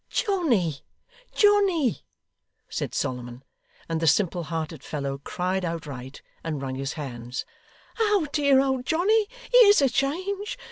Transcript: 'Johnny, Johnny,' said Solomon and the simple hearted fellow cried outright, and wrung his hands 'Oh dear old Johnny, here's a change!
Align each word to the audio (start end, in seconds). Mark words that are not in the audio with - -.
'Johnny, 0.09 0.79
Johnny,' 1.31 2.03
said 2.67 2.95
Solomon 2.95 3.43
and 3.87 3.99
the 3.99 4.07
simple 4.07 4.45
hearted 4.45 4.83
fellow 4.83 5.19
cried 5.19 5.63
outright, 5.63 6.23
and 6.43 6.59
wrung 6.59 6.73
his 6.73 6.93
hands 6.93 7.45
'Oh 7.99 8.27
dear 8.31 8.59
old 8.59 8.87
Johnny, 8.87 9.27
here's 9.53 9.79
a 9.79 9.89
change! 9.89 10.57